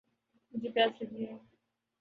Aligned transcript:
مجھے 0.53 0.69
پیاس 0.75 1.01
لگی 1.01 1.25
ہے 1.25 1.35